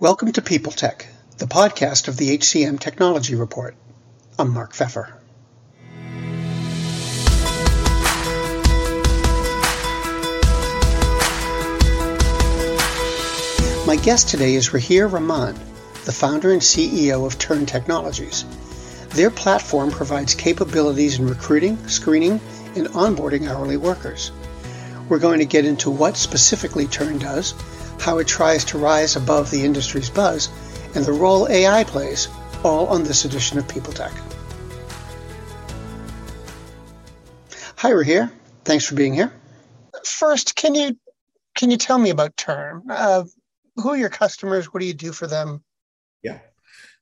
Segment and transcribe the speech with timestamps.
[0.00, 3.74] Welcome to People Tech, the podcast of the HCM Technology Report.
[4.38, 5.12] I'm Mark Feffer.
[13.88, 15.56] My guest today is Rahir Rahman,
[16.04, 18.44] the founder and CEO of Turn Technologies.
[19.08, 22.40] Their platform provides capabilities in recruiting, screening,
[22.76, 24.30] and onboarding hourly workers.
[25.08, 27.54] We're going to get into what specifically Turn does,
[28.00, 30.50] how it tries to rise above the industry's buzz,
[30.94, 32.28] and the role AI plays,
[32.62, 34.12] all on this edition of People Tech.
[37.76, 38.30] Hi, Rahir.
[38.64, 39.32] Thanks for being here.
[40.04, 40.98] First, can you
[41.54, 42.82] can you tell me about Turn?
[42.88, 43.24] Uh,
[43.76, 44.66] who are your customers?
[44.66, 45.62] What do you do for them?
[46.22, 46.38] Yeah.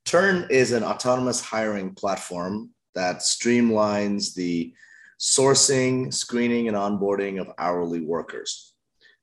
[0.05, 4.73] Turn is an autonomous hiring platform that streamlines the
[5.19, 8.75] sourcing, screening, and onboarding of hourly workers.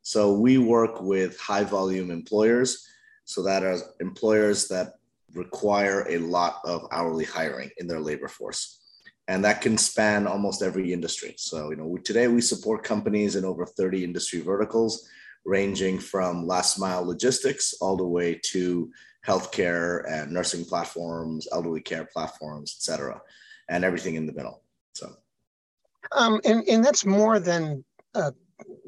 [0.01, 2.87] So we work with high volume employers.
[3.25, 4.95] So that are employers that
[5.33, 8.79] require a lot of hourly hiring in their labor force.
[9.27, 11.35] And that can span almost every industry.
[11.37, 15.07] So, you know, today we support companies in over 30 industry verticals
[15.45, 18.91] ranging from last mile logistics all the way to
[19.25, 23.21] healthcare and nursing platforms, elderly care platforms, et cetera,
[23.69, 24.61] and everything in the middle.
[24.93, 25.15] So,
[26.11, 27.83] um, and, and that's more than
[28.15, 28.31] uh,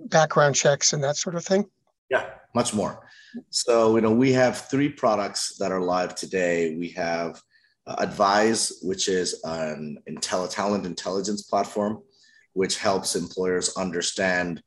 [0.05, 1.65] background checks and that sort of thing?
[2.09, 3.07] Yeah, much more.
[3.49, 6.75] So, you know, we have three products that are live today.
[6.75, 7.41] We have
[7.87, 12.01] uh, Advise, which is an intel- talent intelligence platform,
[12.53, 14.61] which helps employers understand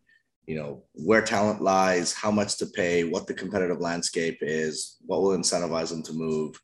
[0.48, 5.20] you know where talent lies how much to pay what the competitive landscape is what
[5.20, 6.58] will incentivize them to move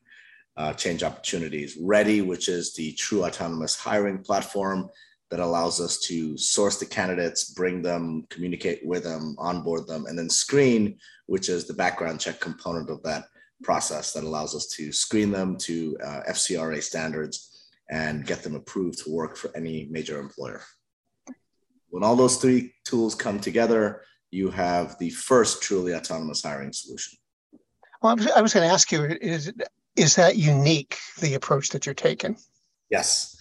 [0.57, 4.89] uh, change opportunities ready which is the true autonomous hiring platform
[5.31, 10.17] that allows us to source the candidates bring them communicate with them onboard them and
[10.17, 13.25] then screen which is the background check component of that
[13.63, 18.97] process that allows us to screen them to uh, fcra standards and get them approved
[18.97, 20.61] to work for any major employer
[21.95, 27.17] when all those three tools come together, you have the first truly autonomous hiring solution.
[28.01, 29.53] Well, I was going to ask you is
[29.95, 32.35] is that unique the approach that you're taking?
[32.89, 33.37] Yes.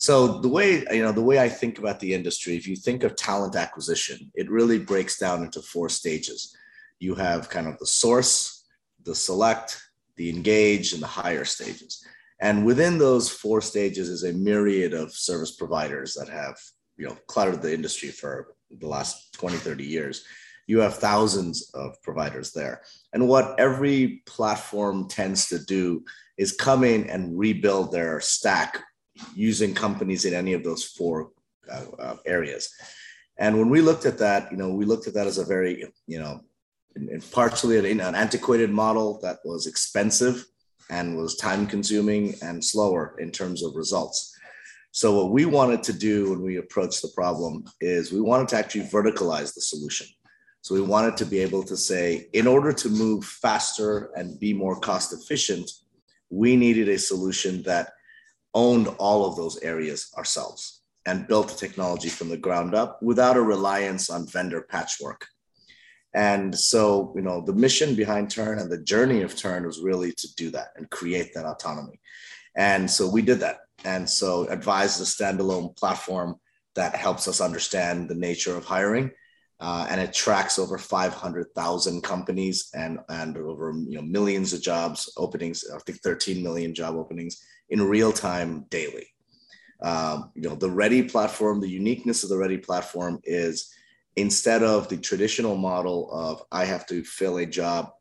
[0.00, 3.02] So the way you know the way I think about the industry, if you think
[3.02, 6.56] of talent acquisition, it really breaks down into four stages.
[7.00, 8.64] You have kind of the source,
[9.04, 9.80] the select,
[10.16, 12.04] the engage, and the hire stages.
[12.40, 16.56] And within those four stages is a myriad of service providers that have
[16.98, 20.24] you know cluttered the industry for the last 20 30 years
[20.66, 22.82] you have thousands of providers there
[23.14, 26.04] and what every platform tends to do
[26.36, 28.82] is come in and rebuild their stack
[29.34, 31.30] using companies in any of those four
[31.70, 32.72] uh, uh, areas
[33.38, 35.84] and when we looked at that you know we looked at that as a very
[36.06, 36.40] you know
[36.96, 40.44] in, in partially an, an antiquated model that was expensive
[40.90, 44.34] and was time consuming and slower in terms of results
[44.90, 48.56] so what we wanted to do when we approached the problem is we wanted to
[48.56, 50.06] actually verticalize the solution.
[50.62, 54.52] So we wanted to be able to say, in order to move faster and be
[54.52, 55.70] more cost efficient,
[56.30, 57.92] we needed a solution that
[58.54, 63.36] owned all of those areas ourselves and built the technology from the ground up without
[63.36, 65.26] a reliance on vendor patchwork.
[66.14, 70.12] And so, you know, the mission behind Turn and the journey of Turn was really
[70.12, 72.00] to do that and create that autonomy.
[72.56, 73.58] And so we did that.
[73.84, 76.36] And so Advise is a standalone platform
[76.74, 79.10] that helps us understand the nature of hiring.
[79.60, 85.12] Uh, and it tracks over 500,000 companies and, and over you know, millions of jobs
[85.16, 89.06] openings, I think 13 million job openings in real time daily.
[89.82, 93.72] Um, you know, the Ready platform, the uniqueness of the Ready platform is
[94.16, 97.92] instead of the traditional model of I have to fill a job,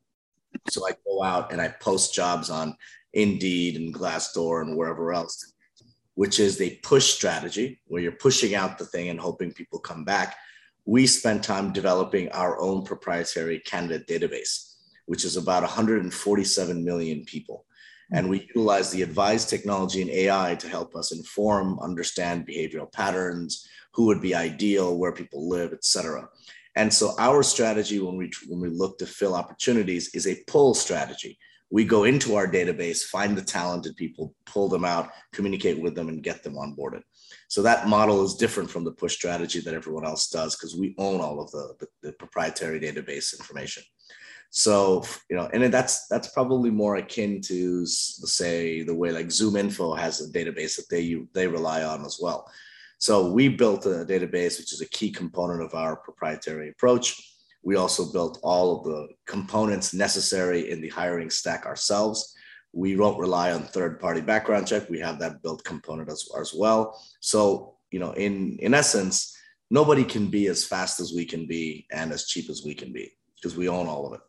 [0.69, 2.75] so I go out and I post jobs on
[3.13, 5.53] Indeed and Glassdoor and wherever else
[6.17, 10.03] which is the push strategy where you're pushing out the thing and hoping people come
[10.03, 10.35] back.
[10.83, 17.66] We spent time developing our own proprietary candidate database, which is about 147 million people.
[18.11, 23.67] And we utilize the Advise technology and AI to help us inform, understand behavioral patterns,
[23.93, 26.29] who would be ideal, where people live, et cetera.
[26.75, 30.73] And so our strategy when we when we look to fill opportunities is a pull
[30.73, 31.37] strategy
[31.69, 36.07] we go into our database, find the talented people, pull them out, communicate with them,
[36.07, 37.01] and get them onboarded.
[37.49, 40.95] So that model is different from the push strategy that everyone else does because we
[40.97, 43.83] own all of the, the, the, proprietary database information.
[44.49, 49.97] So you know, and that's that's probably more akin to say the way like ZoomInfo
[49.97, 52.49] has a database that they they rely on as well.
[52.99, 57.15] So we built a database which is a key component of our proprietary approach
[57.63, 62.33] We also built all of the components necessary in the hiring stack ourselves.
[62.71, 64.89] We don't rely on third-party background check.
[64.89, 66.97] We have that built component as, as well.
[67.19, 69.35] So, you know, in in essence,
[69.69, 72.93] nobody can be as fast as we can be and as cheap as we can
[72.93, 74.21] be because we own all of it.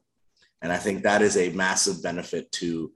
[0.63, 2.93] And I think that is a massive benefit to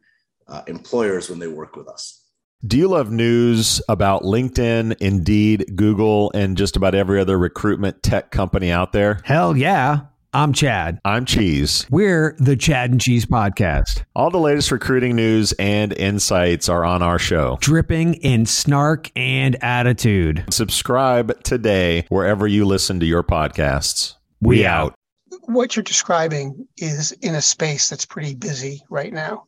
[0.49, 2.19] uh, employers when they work with us.
[2.64, 8.31] Do you love news about LinkedIn, Indeed, Google, and just about every other recruitment tech
[8.31, 9.20] company out there?
[9.25, 10.03] Hell yeah.
[10.35, 10.99] I'm Chad.
[11.05, 11.87] I'm Cheese.
[11.91, 14.05] We're the Chad and Cheese Podcast.
[14.17, 19.62] All the latest recruiting news and insights are on our show, dripping in snark and
[19.62, 20.44] attitude.
[20.49, 24.15] Subscribe today wherever you listen to your podcasts.
[24.41, 24.94] We, we out.
[25.43, 29.47] What you're describing is in a space that's pretty busy right now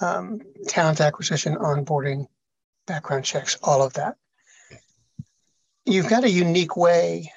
[0.00, 2.26] um, talent acquisition, onboarding,
[2.86, 4.16] background checks, all of that.
[5.84, 7.32] You've got a unique way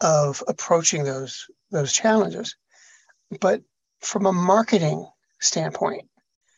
[0.00, 2.56] of approaching those those challenges.
[3.40, 3.62] But
[4.00, 5.08] from a marketing
[5.40, 6.08] standpoint,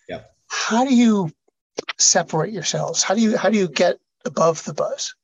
[0.08, 0.22] yeah.
[0.48, 1.30] how do you
[1.98, 3.02] separate yourselves?
[3.02, 5.14] How do you how do you get above the buzz?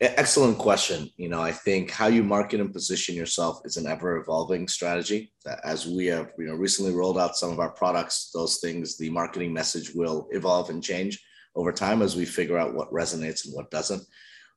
[0.00, 1.10] Excellent question.
[1.16, 5.32] You know, I think how you market and position yourself is an ever evolving strategy.
[5.64, 9.10] As we have, you know, recently rolled out some of our products, those things, the
[9.10, 11.20] marketing message will evolve and change
[11.56, 14.04] over time as we figure out what resonates and what doesn't.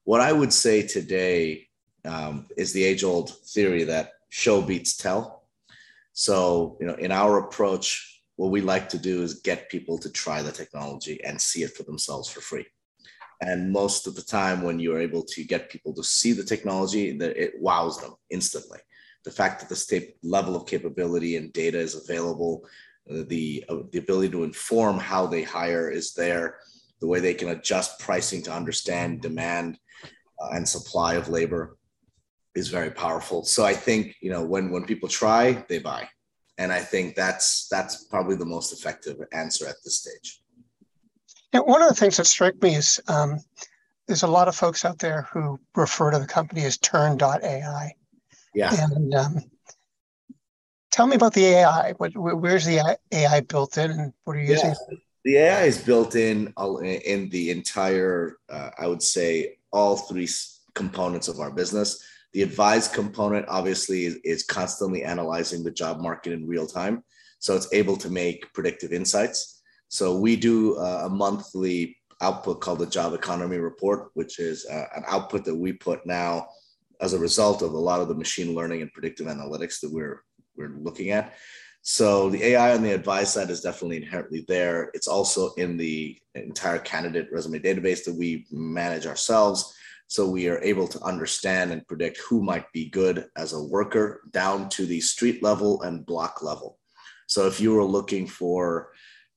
[0.03, 1.67] What I would say today
[2.05, 5.47] um, is the age old theory that show beats tell.
[6.13, 10.09] So, you know, in our approach, what we like to do is get people to
[10.11, 12.67] try the technology and see it for themselves for free.
[13.41, 17.17] And most of the time, when you're able to get people to see the technology,
[17.17, 18.79] that it wows them instantly.
[19.25, 22.65] The fact that the level of capability and data is available,
[23.09, 26.59] uh, the uh, the ability to inform how they hire is there,
[26.99, 29.79] the way they can adjust pricing to understand demand
[30.39, 31.77] uh, and supply of labor
[32.53, 33.43] is very powerful.
[33.43, 36.07] So I think you know when when people try, they buy,
[36.59, 40.41] and I think that's that's probably the most effective answer at this stage.
[41.53, 43.39] Now, one of the things that struck me is um,
[44.07, 47.93] there's a lot of folks out there who refer to the company as Turn.ai.
[48.53, 48.93] Yeah.
[48.93, 49.37] And um,
[50.91, 51.93] tell me about the AI.
[51.97, 54.67] What, where's the AI built in, and what are you yeah.
[54.69, 54.75] using?
[55.23, 56.53] The AI is built in
[57.05, 60.27] in the entire, uh, I would say, all three
[60.73, 62.03] components of our business.
[62.33, 67.03] The Advise component obviously is, is constantly analyzing the job market in real time.
[67.39, 69.50] So it's able to make predictive insights.
[69.91, 75.03] So we do a monthly output called the Job Economy Report, which is uh, an
[75.05, 76.47] output that we put now
[77.01, 80.23] as a result of a lot of the machine learning and predictive analytics that we're
[80.55, 81.33] we're looking at.
[81.81, 84.91] So the AI on the Advise side is definitely inherently there.
[84.93, 89.75] It's also in the entire candidate resume database that we manage ourselves.
[90.07, 94.21] So we are able to understand and predict who might be good as a worker
[94.31, 96.77] down to the street level and block level.
[97.27, 98.91] So if you were looking for,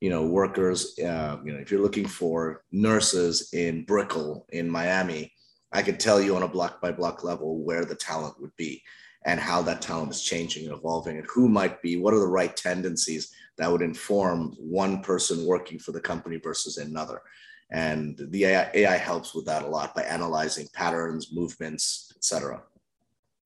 [0.05, 5.33] you know, workers, uh, you know, if you're looking for nurses in Brickell in Miami,
[5.73, 8.83] I could tell you on a block by block level where the talent would be
[9.25, 12.27] and how that talent is changing and evolving and who might be, what are the
[12.27, 17.23] right tendencies that would inform one person working for the company versus another.
[17.71, 22.62] And the AI, AI helps with that a lot by analyzing patterns, movements, etc.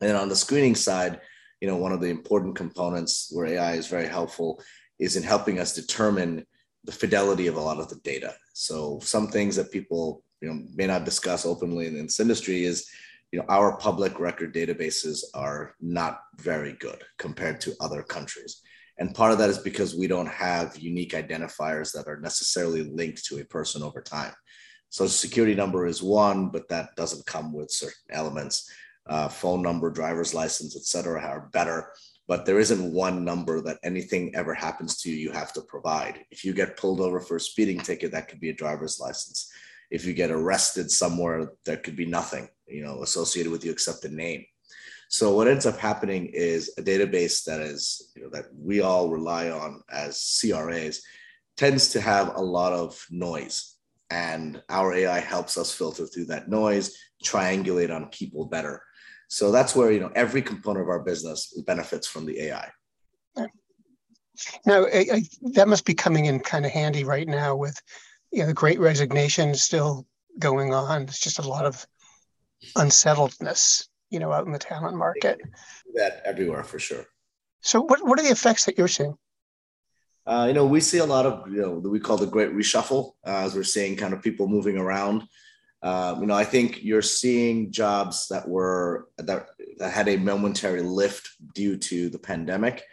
[0.01, 1.21] And on the screening side,
[1.61, 4.61] you know, one of the important components where AI is very helpful
[4.99, 6.47] is in helping us determine
[6.85, 8.35] the fidelity of a lot of the data.
[8.55, 12.89] So some things that people you know may not discuss openly in this industry is
[13.33, 18.63] you know our public record databases are not very good compared to other countries
[18.99, 23.25] and part of that is because we don't have unique identifiers that are necessarily linked
[23.27, 24.33] to a person over time.
[24.91, 28.71] So security number is one, but that doesn't come with certain elements.
[29.07, 31.93] Uh, phone number, driver's license, et cetera, are better.
[32.29, 36.27] But there isn't one number that anything ever happens to you, you have to provide.
[36.31, 39.51] If you get pulled over for a speeding ticket, that could be a driver's license.
[39.91, 44.03] If you get arrested somewhere, there could be nothing, you know, associated with you except
[44.03, 44.45] the name.
[45.09, 49.09] So what ends up happening is a database that is, you know, that we all
[49.09, 51.03] rely on as CRAs
[51.57, 53.77] tends to have a lot of noise.
[54.11, 56.95] And our AI helps us filter through that noise,
[57.25, 58.83] triangulate on people better.
[59.29, 62.71] So that's where, you know, every component of our business benefits from the AI.
[64.65, 65.23] Now, I, I,
[65.55, 67.81] that must be coming in kind of handy right now with,
[68.33, 70.07] you know, the great resignation still
[70.39, 71.03] going on.
[71.03, 71.87] It's just a lot of
[72.77, 75.41] unsettledness you know, out in the talent market.
[75.95, 77.05] That everywhere for sure.
[77.61, 79.17] So, what what are the effects that you're seeing?
[80.27, 83.13] Uh, you know, we see a lot of you know we call the great reshuffle
[83.27, 85.25] uh, as we're seeing kind of people moving around.
[85.83, 89.47] Um, you know, I think you're seeing jobs that were that
[89.79, 92.85] had a momentary lift due to the pandemic.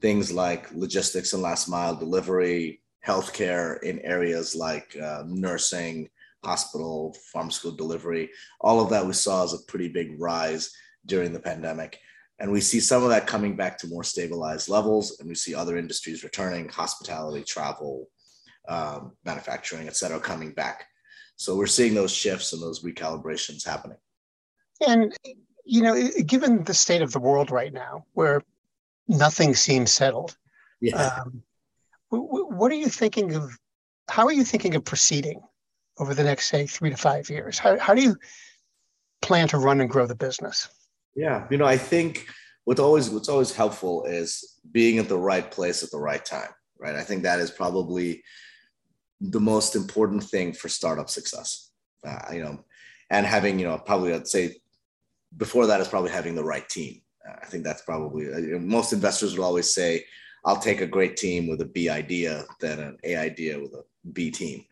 [0.00, 6.08] Things like logistics and last mile delivery, healthcare in areas like uh, nursing,
[6.44, 10.72] hospital, pharmaceutical delivery, all of that we saw as a pretty big rise
[11.06, 11.98] during the pandemic.
[12.38, 15.20] And we see some of that coming back to more stabilized levels.
[15.20, 18.08] And we see other industries returning, hospitality, travel,
[18.68, 20.86] um, manufacturing, et cetera, coming back.
[21.36, 23.98] So we're seeing those shifts and those recalibrations happening.
[24.86, 25.14] And,
[25.64, 28.42] you know, given the state of the world right now, where
[29.08, 30.36] nothing seems settled,
[30.80, 31.20] yeah.
[31.24, 31.42] um,
[32.08, 33.56] what are you thinking of?
[34.08, 35.40] How are you thinking of proceeding
[35.98, 37.58] over the next, say, three to five years?
[37.58, 38.16] How, how do you
[39.22, 40.68] plan to run and grow the business?
[41.14, 42.26] Yeah, you know, I think
[42.64, 46.50] what's always what's always helpful is being at the right place at the right time,
[46.78, 46.94] right?
[46.94, 48.22] I think that is probably
[49.30, 51.70] the most important thing for startup success.
[52.06, 52.64] Uh, you know,
[53.10, 54.56] and having you know probably I'd say
[55.36, 57.00] before that is probably having the right team.
[57.26, 60.04] Uh, I think that's probably uh, most investors will always say,
[60.44, 63.84] "I'll take a great team with a B idea than an A idea with a
[64.12, 64.64] B team."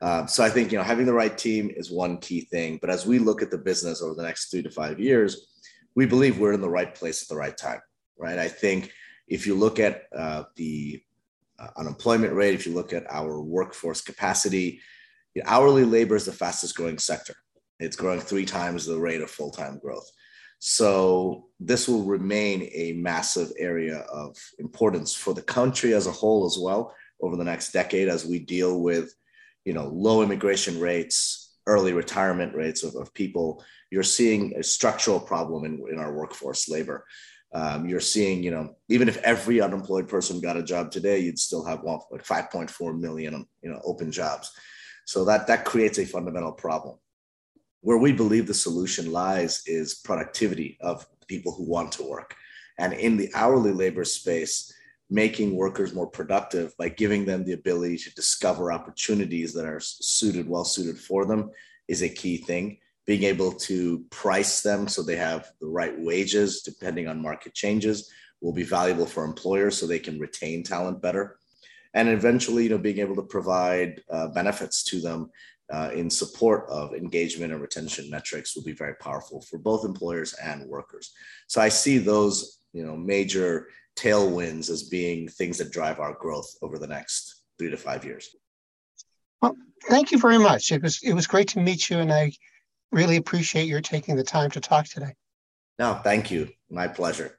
[0.00, 2.78] Um, so I think you know having the right team is one key thing.
[2.80, 5.46] But as we look at the business over the next three to five years,
[5.94, 7.80] we believe we're in the right place at the right time,
[8.18, 8.38] right?
[8.38, 8.92] I think
[9.28, 11.09] if you look at uh, the uh,
[11.60, 14.80] Uh, unemployment rate, if you look at our workforce capacity,
[15.44, 17.34] hourly labor is the fastest growing sector.
[17.78, 20.08] It's growing three times the rate of full time growth.
[20.58, 26.46] So this will remain a massive area of importance for the country as a whole
[26.46, 29.14] as well over the next decade as we deal with,
[29.64, 35.18] you know, low immigration rates, early retirement rates of, of people you're seeing a structural
[35.18, 37.04] problem in, in our workforce labor.
[37.52, 41.38] Um, you're seeing, you know, even if every unemployed person got a job today, you'd
[41.38, 44.52] still have one, like 5.4 million, you know, open jobs.
[45.04, 46.98] So that that creates a fundamental problem.
[47.80, 52.36] Where we believe the solution lies is productivity of people who want to work,
[52.78, 54.72] and in the hourly labor space,
[55.08, 60.48] making workers more productive by giving them the ability to discover opportunities that are suited,
[60.48, 61.50] well suited for them,
[61.88, 62.78] is a key thing
[63.10, 68.08] being able to price them so they have the right wages depending on market changes
[68.40, 71.36] will be valuable for employers so they can retain talent better.
[71.92, 75.28] And eventually you know being able to provide uh, benefits to them
[75.72, 80.32] uh, in support of engagement and retention metrics will be very powerful for both employers
[80.34, 81.12] and workers.
[81.48, 86.50] So i see those you know major tailwinds as being things that drive our growth
[86.62, 88.24] over the next three to five years.
[89.42, 89.56] Well
[89.88, 90.70] thank you very much.
[90.70, 92.30] It was it was great to meet you and i
[92.92, 95.14] really appreciate your taking the time to talk today.
[95.78, 96.48] No, thank you.
[96.68, 97.36] My pleasure.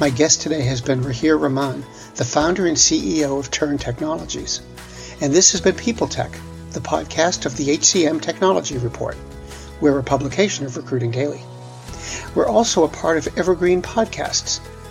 [0.00, 4.60] My guest today has been Rahir Rahman, the founder and CEO of Turn Technologies.
[5.20, 6.30] And this has been People Tech,
[6.70, 9.16] the podcast of the HCM Technology Report.
[9.80, 11.40] We're a publication of Recruiting Daily.
[12.36, 14.60] We're also a part of Evergreen Podcasts,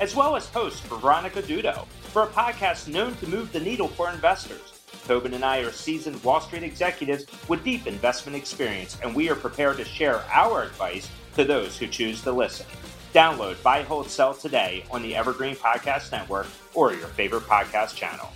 [0.00, 3.88] as well as host for Veronica Dudo for a podcast known to move the needle
[3.88, 4.72] for investors.
[5.06, 9.36] Tobin and I are seasoned Wall Street executives with deep investment experience, and we are
[9.36, 12.66] prepared to share our advice to those who choose to listen.
[13.12, 18.28] Download Buy, Hold, Sell today on the Evergreen Podcast Network or your favorite podcast channel.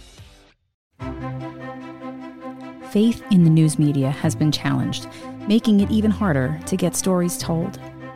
[2.90, 5.06] Faith in the news media has been challenged,
[5.46, 7.78] making it even harder to get stories told.